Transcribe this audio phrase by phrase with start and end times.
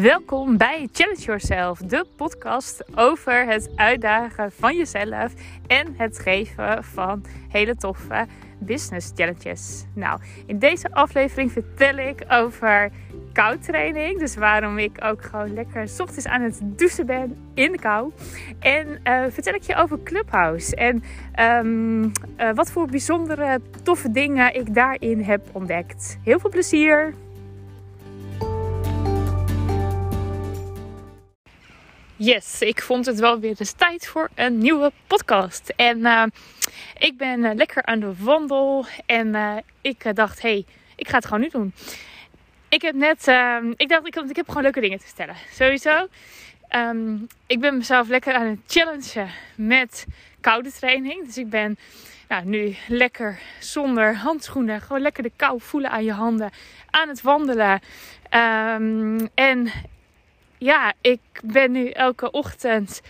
[0.00, 5.32] Welkom bij Challenge Yourself, de podcast over het uitdagen van jezelf
[5.66, 8.26] en het geven van hele toffe
[8.58, 9.84] business challenges.
[9.94, 12.90] Nou, in deze aflevering vertel ik over
[13.32, 14.18] koudtraining.
[14.18, 18.12] Dus waarom ik ook gewoon lekker s ochtends aan het douchen ben in de kou.
[18.58, 20.76] En uh, vertel ik je over Clubhouse.
[20.76, 21.02] En
[21.40, 22.10] um, uh,
[22.54, 26.18] wat voor bijzondere toffe dingen ik daarin heb ontdekt.
[26.22, 27.23] Heel veel plezier!
[32.24, 35.72] Yes, ik vond het wel weer eens tijd voor een nieuwe podcast.
[35.76, 36.24] En uh,
[36.98, 38.86] ik ben uh, lekker aan de wandel.
[39.06, 40.64] En uh, ik dacht, hé, hey,
[40.96, 41.74] ik ga het gewoon nu doen.
[42.68, 45.36] Ik heb net, ehm, ik dacht, ik, ik heb gewoon leuke dingen te vertellen.
[45.52, 46.06] Sowieso.
[46.70, 50.06] Um, ik ben mezelf lekker aan het challengen met
[50.40, 51.26] koude training.
[51.26, 51.78] Dus ik ben
[52.28, 54.80] nou, nu lekker zonder handschoenen.
[54.80, 56.50] Gewoon lekker de kou voelen aan je handen.
[56.90, 57.80] Aan het wandelen.
[58.30, 59.72] Um, en
[60.58, 63.02] ja, ik ben nu elke ochtend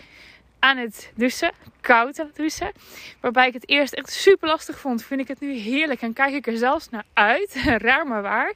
[0.59, 1.51] aan het douchen.
[1.81, 2.71] Koud aan het douchen.
[3.19, 5.03] Waarbij ik het eerst echt super lastig vond.
[5.03, 6.01] Vind ik het nu heerlijk.
[6.01, 7.55] En kijk ik er zelfs naar uit.
[7.87, 8.53] Raar maar waar.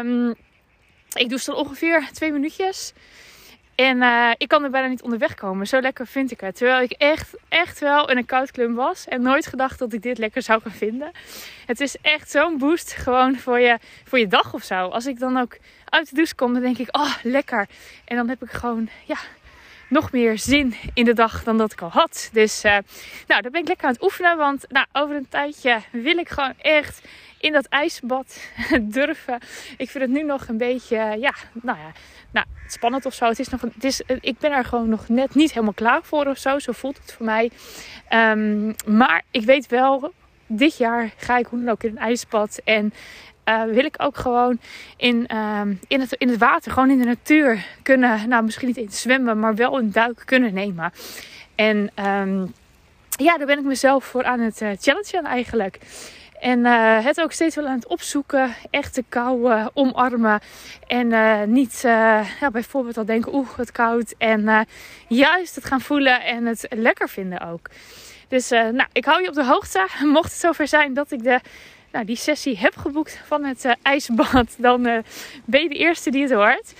[0.00, 0.34] Um,
[1.12, 2.92] ik douche dan ongeveer twee minuutjes.
[3.74, 5.66] En uh, ik kan er bijna niet onderweg komen.
[5.66, 6.56] Zo lekker vind ik het.
[6.56, 9.06] Terwijl ik echt, echt wel in een koud klum was.
[9.06, 11.10] En nooit gedacht dat ik dit lekker zou gaan vinden.
[11.66, 14.88] Het is echt zo'n boost gewoon voor je, voor je dag of zo.
[14.88, 15.56] Als ik dan ook
[15.90, 17.68] uit de douche kom, dan denk ik, oh lekker.
[18.04, 19.18] En dan heb ik gewoon, ja,
[19.88, 22.30] nog meer zin in de dag dan dat ik al had.
[22.32, 22.72] Dus uh,
[23.26, 24.36] nou, daar ben ik lekker aan het oefenen.
[24.36, 27.00] Want nou, over een tijdje wil ik gewoon echt
[27.40, 28.40] in dat ijsbad
[28.82, 29.38] durven.
[29.76, 31.92] Ik vind het nu nog een beetje, ja, nou ja,
[32.30, 33.24] nou, spannend of zo.
[33.24, 36.26] Het is nog, het is, ik ben er gewoon nog net niet helemaal klaar voor
[36.26, 36.58] of zo.
[36.58, 37.50] Zo voelt het voor mij.
[38.12, 40.12] Um, maar ik weet wel,
[40.46, 42.60] dit jaar ga ik hoe dan ook in een ijsbad.
[42.64, 42.92] En
[43.48, 44.58] uh, wil ik ook gewoon
[44.96, 48.76] in, um, in, het, in het water, gewoon in de natuur kunnen, nou misschien niet
[48.76, 50.92] in zwemmen, maar wel een duik kunnen nemen.
[51.54, 52.54] En um,
[53.08, 55.78] ja, daar ben ik mezelf voor aan het uh, challengen eigenlijk.
[56.40, 58.54] En uh, het ook steeds wel aan het opzoeken.
[58.70, 60.40] Echt de kou omarmen.
[60.86, 61.08] En
[61.52, 61.80] niet
[62.40, 64.14] ja, bijvoorbeeld al denken, oeh, wat koud.
[64.18, 64.66] En
[65.08, 67.68] juist het gaan voelen en het lekker vinden ook.
[68.28, 69.86] Dus nou, ik hou je op de hoogte.
[70.04, 71.40] Mocht het zover zijn dat ik de,
[71.92, 74.56] nou, die sessie heb geboekt van het ijsbad.
[74.68, 74.82] Dan
[75.44, 76.74] ben je de eerste die het hoort.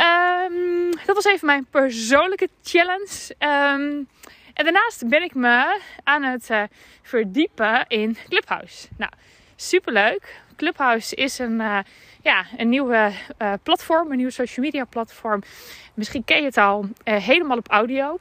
[0.00, 3.34] Um, dat was even mijn persoonlijke challenge.
[3.38, 4.08] Um,
[4.54, 6.62] en daarnaast ben ik me aan het uh,
[7.02, 8.88] verdiepen in Clubhouse.
[8.96, 9.10] Nou,
[9.56, 10.42] superleuk.
[10.56, 11.78] Clubhouse is een, uh,
[12.22, 15.42] ja, een nieuwe uh, platform, een nieuwe social media platform.
[15.94, 18.18] Misschien ken je het al, helemaal op audio.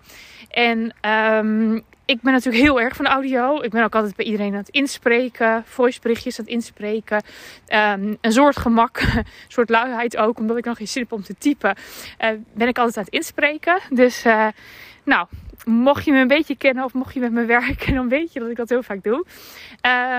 [0.50, 3.62] En um, ik ben natuurlijk heel erg van audio.
[3.62, 5.64] Ik ben ook altijd bij iedereen aan het inspreken.
[5.66, 7.24] Voiceberichtjes aan het inspreken.
[7.68, 10.38] Um, een soort gemak, een soort luiheid ook.
[10.38, 11.76] Omdat ik nog geen zin heb om te typen.
[12.22, 13.80] Uh, ben ik altijd aan het inspreken.
[13.90, 14.48] Dus uh,
[15.04, 15.28] nou,
[15.66, 18.40] mocht je me een beetje kennen of mocht je met me werken, dan weet je
[18.40, 19.26] dat ik dat heel vaak doe.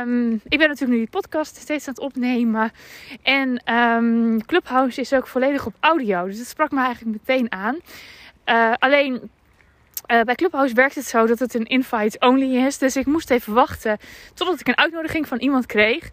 [0.03, 2.73] Um, ik ben natuurlijk nu die podcast steeds aan het opnemen.
[3.23, 6.25] En um, Clubhouse is ook volledig op audio.
[6.27, 7.79] Dus dat sprak me eigenlijk meteen aan.
[8.47, 9.31] Uh, alleen
[10.07, 12.79] uh, bij Clubhouse werkt het zo dat het een invite only is.
[12.79, 13.99] Dus ik moest even wachten
[14.35, 16.11] totdat ik een uitnodiging van iemand kreeg.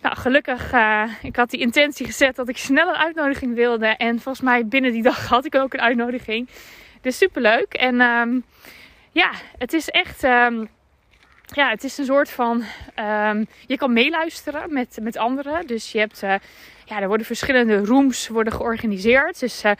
[0.00, 3.86] Nou, gelukkig, uh, ik had die intentie gezet dat ik snel een uitnodiging wilde.
[3.86, 6.48] En volgens mij binnen die dag had ik ook een uitnodiging.
[7.00, 7.74] Dus super leuk.
[7.74, 8.44] En um,
[9.10, 10.24] ja, het is echt.
[10.24, 10.68] Um,
[11.46, 12.64] ja, het is een soort van.
[13.00, 15.66] Um, je kan meeluisteren met, met anderen.
[15.66, 16.22] Dus je hebt.
[16.22, 16.34] Uh,
[16.84, 19.40] ja, er worden verschillende rooms worden georganiseerd.
[19.40, 19.72] Dus uh,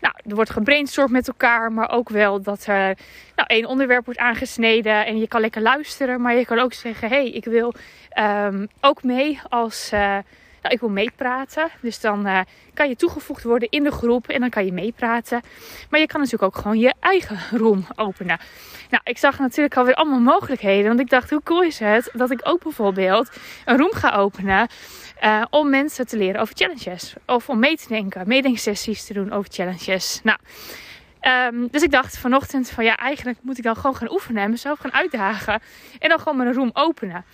[0.00, 1.72] nou, er wordt gebrainstormd met elkaar.
[1.72, 2.96] Maar ook wel dat er
[3.36, 5.06] nou, één onderwerp wordt aangesneden.
[5.06, 6.20] En je kan lekker luisteren.
[6.20, 7.74] Maar je kan ook zeggen: hé, hey, ik wil
[8.18, 9.90] um, ook mee als.
[9.90, 10.22] Nou,
[10.70, 11.68] ik wil meepraten.
[11.80, 12.40] Dus dan uh,
[12.74, 15.40] kan je toegevoegd worden in de groep en dan kan je meepraten.
[15.90, 18.38] Maar je kan natuurlijk ook gewoon je eigen room openen.
[18.90, 20.86] Nou, ik zag natuurlijk alweer allemaal mogelijkheden.
[20.86, 23.30] Want ik dacht, hoe cool is het dat ik ook bijvoorbeeld
[23.64, 24.68] een room ga openen.
[25.24, 27.14] Uh, om mensen te leren over challenges.
[27.26, 30.20] Of om mee te denken, meedenksessies te doen over challenges.
[30.22, 30.38] Nou,
[31.22, 34.50] um, dus ik dacht vanochtend van ja, eigenlijk moet ik dan gewoon gaan oefenen en
[34.50, 35.60] mezelf gaan uitdagen.
[35.98, 37.24] En dan gewoon mijn room openen.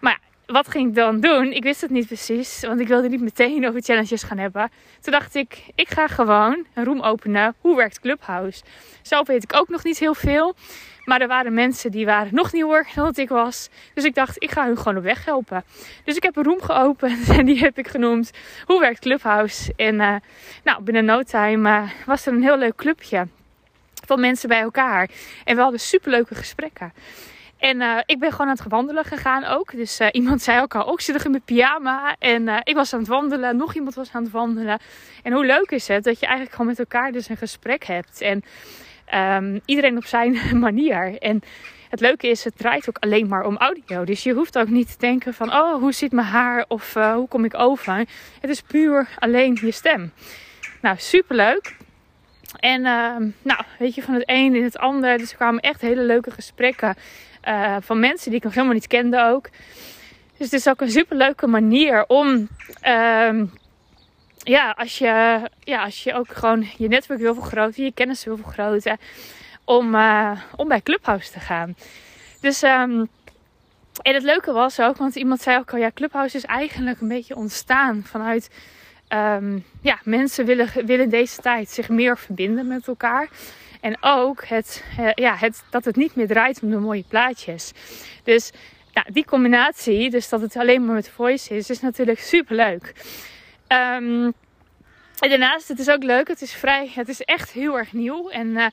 [0.00, 1.52] Maar ja, wat ging ik dan doen?
[1.52, 4.70] Ik wist het niet precies, want ik wilde niet meteen over challenges gaan hebben.
[5.00, 7.54] Toen dacht ik, ik ga gewoon een room openen.
[7.60, 8.62] Hoe werkt Clubhouse?
[9.02, 10.54] Zelf weet ik ook nog niet heel veel.
[11.04, 13.68] Maar er waren mensen die waren nog nieuwer dan ik was.
[13.94, 15.64] Dus ik dacht, ik ga hun gewoon op weg helpen.
[16.04, 18.30] Dus ik heb een room geopend en die heb ik genoemd
[18.66, 19.72] Hoe werkt Clubhouse?
[19.76, 20.14] En uh,
[20.64, 23.28] nou, binnen no time uh, was er een heel leuk clubje
[24.06, 25.10] van mensen bij elkaar.
[25.44, 26.92] En we hadden superleuke gesprekken.
[27.64, 29.70] En uh, ik ben gewoon aan het wandelen gegaan ook.
[29.70, 32.16] Dus uh, iemand zei ook al, ook zit er in mijn pyjama.
[32.18, 34.78] En uh, ik was aan het wandelen, nog iemand was aan het wandelen.
[35.22, 38.20] En hoe leuk is het dat je eigenlijk gewoon met elkaar dus een gesprek hebt.
[38.20, 38.44] En
[39.14, 41.18] um, iedereen op zijn manier.
[41.18, 41.42] En
[41.90, 44.04] het leuke is, het draait ook alleen maar om audio.
[44.04, 47.28] Dus je hoeft ook niet te denken van, oh, hoe zit mijn haar of hoe
[47.28, 47.96] kom ik over.
[48.40, 50.12] Het is puur alleen je stem.
[50.80, 51.76] Nou, superleuk.
[52.58, 55.18] En uh, nou, weet je, van het een in het ander.
[55.18, 56.96] Dus er kwamen echt hele leuke gesprekken
[57.48, 59.48] uh, van mensen die ik nog helemaal niet kende ook.
[60.36, 62.48] Dus het is ook een superleuke manier om...
[62.86, 63.42] Uh,
[64.44, 68.36] ja, als je, ja, als je ook gewoon je netwerk wil vergroten, je kennis wil
[68.36, 68.98] vergroten,
[69.64, 71.76] om, uh, om bij Clubhouse te gaan.
[72.40, 73.08] Dus, um,
[74.02, 77.08] en het leuke was ook, want iemand zei ook al, ja, Clubhouse is eigenlijk een
[77.08, 78.50] beetje ontstaan vanuit,
[79.08, 83.28] um, ja, mensen willen, willen deze tijd zich meer verbinden met elkaar.
[83.84, 87.72] En ook het, uh, ja, het, dat het niet meer draait om de mooie plaatjes.
[88.22, 88.50] Dus
[88.92, 92.92] ja, die combinatie, dus dat het alleen maar met voice is, is natuurlijk super leuk.
[93.68, 94.32] Um,
[95.18, 96.28] en daarnaast, het is ook leuk.
[96.28, 98.28] Het is vrij, het is echt heel erg nieuw.
[98.28, 98.64] En uh,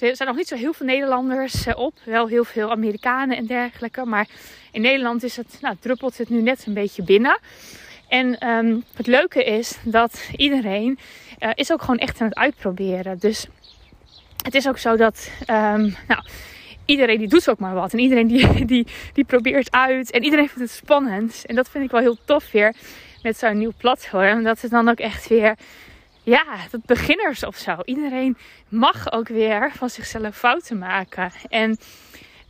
[0.00, 1.94] er zijn nog niet zo heel veel Nederlanders uh, op.
[2.04, 4.04] Wel heel veel Amerikanen en dergelijke.
[4.04, 4.26] Maar
[4.72, 7.38] in Nederland is het, nou, druppelt het nu net een beetje binnen.
[8.08, 10.98] En um, het leuke is dat iedereen
[11.54, 13.18] is ook gewoon echt aan het uitproberen.
[13.18, 13.46] Dus
[14.44, 16.22] het is ook zo dat, um, nou,
[16.84, 17.92] iedereen die doet ook maar wat.
[17.92, 20.10] En iedereen die, die, die probeert uit.
[20.10, 21.44] En iedereen vindt het spannend.
[21.46, 22.74] En dat vind ik wel heel tof weer
[23.22, 24.42] met zo'n nieuw platform.
[24.42, 25.56] Dat het dan ook echt weer,
[26.22, 27.76] ja, dat beginners of zo.
[27.84, 28.36] Iedereen
[28.68, 31.32] mag ook weer van zichzelf fouten maken.
[31.48, 31.78] En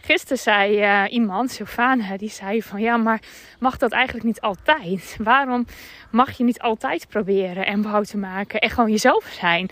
[0.00, 3.20] gisteren zei uh, iemand, Sylvana, die zei van ja, maar
[3.58, 5.16] mag dat eigenlijk niet altijd?
[5.22, 5.66] Waarom
[6.10, 9.70] mag je niet altijd proberen en fouten maken en gewoon jezelf zijn?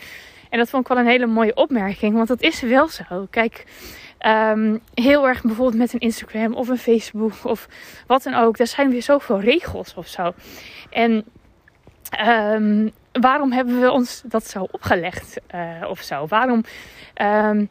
[0.51, 3.27] En dat vond ik wel een hele mooie opmerking, want dat is wel zo.
[3.31, 3.65] Kijk,
[4.27, 7.69] um, heel erg bijvoorbeeld met een Instagram of een Facebook of
[8.07, 8.57] wat dan ook.
[8.57, 10.33] Daar zijn weer zoveel regels of zo.
[10.91, 11.25] En
[12.29, 16.27] um, waarom hebben we ons dat zo opgelegd uh, of zo?
[16.27, 16.65] Waarom
[17.23, 17.69] um,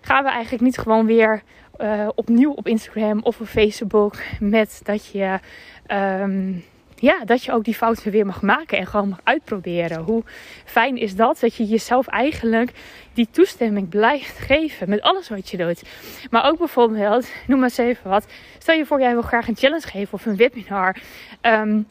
[0.00, 1.42] gaan we eigenlijk niet gewoon weer
[1.80, 5.38] uh, opnieuw op Instagram of op Facebook met dat je
[7.00, 10.02] ja, dat je ook die fouten weer mag maken en gewoon mag uitproberen.
[10.02, 10.22] Hoe
[10.64, 11.40] fijn is dat?
[11.40, 12.72] Dat je jezelf eigenlijk
[13.14, 15.82] die toestemming blijft geven met alles wat je doet.
[16.30, 18.26] Maar ook bijvoorbeeld, noem maar eens even wat.
[18.58, 20.96] Stel je voor, jij wil graag een challenge geven of een webinar.
[21.42, 21.86] Um,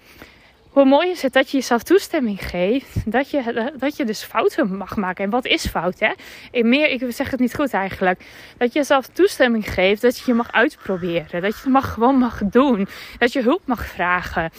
[0.78, 3.12] hoe mooi is het dat je jezelf toestemming geeft.
[3.12, 5.24] Dat je, dat je dus fouten mag maken.
[5.24, 6.12] En wat is fout, hè?
[6.52, 8.22] In meer, ik zeg het niet goed eigenlijk.
[8.58, 10.02] Dat je jezelf toestemming geeft.
[10.02, 11.42] Dat je je mag uitproberen.
[11.42, 12.88] Dat je het mag, gewoon mag doen.
[13.18, 14.52] Dat je hulp mag vragen.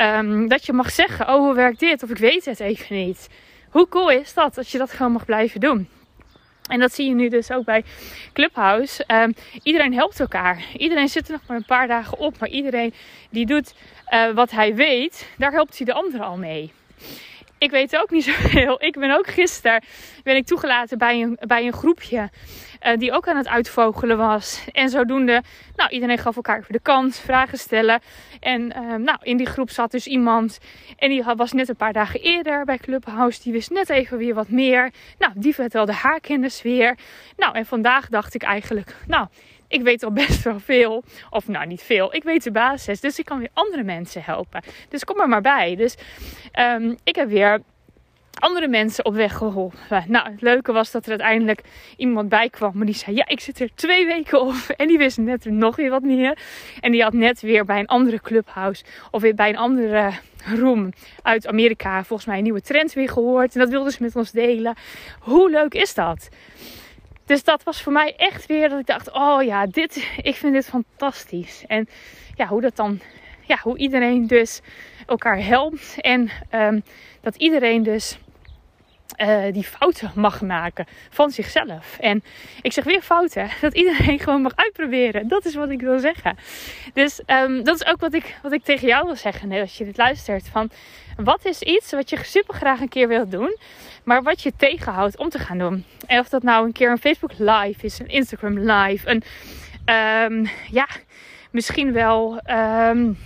[0.00, 2.02] Um, dat je mag zeggen, oh hoe werkt dit?
[2.02, 3.28] Of ik weet het even niet.
[3.70, 4.54] Hoe cool is dat?
[4.54, 5.88] Dat je dat gewoon mag blijven doen.
[6.68, 7.84] En dat zie je nu dus ook bij
[8.32, 9.04] Clubhouse.
[9.06, 10.64] Um, iedereen helpt elkaar.
[10.76, 12.38] Iedereen zit er nog maar een paar dagen op.
[12.38, 12.94] Maar iedereen
[13.30, 13.74] die doet
[14.10, 16.72] uh, wat hij weet, daar helpt hij de anderen al mee.
[17.58, 18.84] Ik weet ook niet zoveel.
[18.84, 19.82] Ik ben ook gisteren
[20.28, 22.30] ben ik toegelaten bij een, bij een groepje.
[22.86, 24.64] Uh, die ook aan het uitvogelen was.
[24.72, 25.42] En zodoende,
[25.76, 28.00] nou, iedereen gaf elkaar even de kans, vragen stellen.
[28.40, 30.58] En uh, nou, in die groep zat dus iemand.
[30.96, 33.42] En die was net een paar dagen eerder bij Clubhouse.
[33.42, 34.90] Die wist net even weer wat meer.
[35.18, 36.96] Nou, die vertelde haar kennis weer.
[37.36, 39.26] Nou, en vandaag dacht ik eigenlijk, nou,
[39.68, 41.04] ik weet al best wel veel.
[41.30, 42.14] Of nou, niet veel.
[42.14, 43.00] Ik weet de basis.
[43.00, 44.62] Dus ik kan weer andere mensen helpen.
[44.88, 45.76] Dus kom er maar bij.
[45.76, 45.94] Dus
[46.58, 47.60] um, ik heb weer
[48.38, 50.04] andere mensen op weg geholpen.
[50.06, 51.62] Nou, het leuke was dat er uiteindelijk
[51.96, 52.72] iemand bij kwam.
[52.74, 54.54] Maar die zei: Ja, ik zit er twee weken op.
[54.76, 56.38] En die wist net nog weer wat meer.
[56.80, 58.84] En die had net weer bij een andere clubhouse.
[59.10, 60.12] Of bij een andere
[60.56, 62.04] room uit Amerika.
[62.04, 63.54] Volgens mij een nieuwe trend weer gehoord.
[63.54, 64.74] En dat wilden ze met ons delen.
[65.20, 66.28] Hoe leuk is dat?
[67.28, 70.52] Dus dat was voor mij echt weer dat ik dacht: Oh ja, dit, ik vind
[70.52, 71.64] dit fantastisch.
[71.66, 71.88] En
[72.34, 73.00] ja, hoe dat dan.
[73.46, 74.60] Ja, hoe iedereen dus
[75.06, 76.00] elkaar helpt.
[76.00, 76.82] En um,
[77.20, 78.18] dat iedereen dus
[79.16, 81.96] uh, die fouten mag maken van zichzelf.
[82.00, 82.22] En
[82.62, 85.28] ik zeg weer fouten, dat iedereen gewoon mag uitproberen.
[85.28, 86.36] Dat is wat ik wil zeggen.
[86.94, 89.84] Dus um, dat is ook wat ik, wat ik tegen jou wil zeggen als je
[89.84, 90.48] dit luistert.
[90.48, 90.70] Van
[91.16, 93.56] wat is iets wat je super graag een keer wilt doen,
[94.04, 95.84] maar wat je tegenhoudt om te gaan doen.
[96.06, 99.22] En of dat nou een keer een Facebook live is, een Instagram live, een
[100.32, 100.86] um, ja,
[101.50, 102.40] misschien wel.
[102.50, 103.18] Um,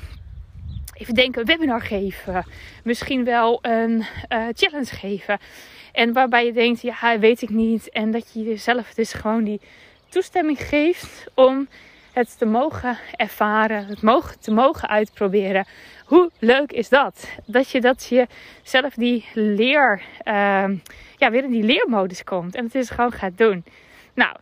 [0.92, 2.46] even denken, een webinar geven.
[2.84, 5.38] Misschien wel een uh, challenge geven.
[5.92, 7.90] En waarbij je denkt, ja, weet ik niet.
[7.90, 9.60] En dat je jezelf dus gewoon die
[10.08, 11.68] toestemming geeft om
[12.12, 15.66] het te mogen ervaren, het mogen, te mogen uitproberen.
[16.06, 17.28] Hoe leuk is dat?
[17.46, 18.26] Dat je dat je
[18.62, 20.64] zelf die leer, uh,
[21.16, 23.64] ja, weer in die leermodus komt en het is gewoon gaat doen.
[24.14, 24.36] Nou,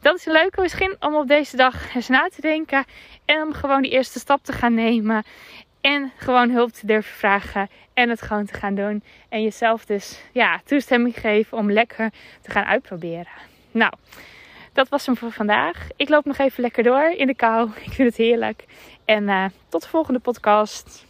[0.00, 2.84] dat is een leuke misschien om op deze dag eens na te denken.
[3.24, 5.24] En om gewoon die eerste stap te gaan nemen.
[5.80, 7.68] En gewoon hulp te durven vragen.
[7.94, 9.02] En het gewoon te gaan doen.
[9.28, 13.32] En jezelf dus ja, toestemming geven om lekker te gaan uitproberen.
[13.70, 13.92] Nou,
[14.72, 15.88] dat was hem voor vandaag.
[15.96, 17.70] Ik loop nog even lekker door in de kou.
[17.84, 18.64] Ik vind het heerlijk.
[19.04, 21.08] En uh, tot de volgende podcast.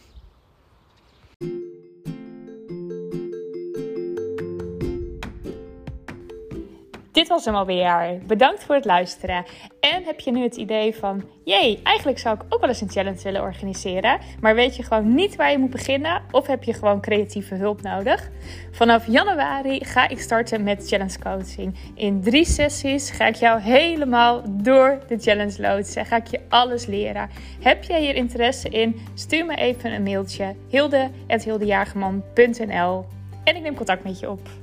[7.21, 8.19] Dit was hem alweer.
[8.27, 9.45] Bedankt voor het luisteren.
[9.79, 12.89] En heb je nu het idee van: jee, eigenlijk zou ik ook wel eens een
[12.89, 16.21] challenge willen organiseren, maar weet je gewoon niet waar je moet beginnen?
[16.31, 18.29] Of heb je gewoon creatieve hulp nodig?
[18.71, 21.75] Vanaf januari ga ik starten met challenge coaching.
[21.95, 26.05] In drie sessies ga ik jou helemaal door de challenge loodsen.
[26.05, 27.29] Ga ik je alles leren.
[27.59, 28.99] Heb jij hier interesse in?
[29.13, 33.05] Stuur me even een mailtje: hilde.hildejagerman.nl
[33.43, 34.60] en ik neem contact met je op.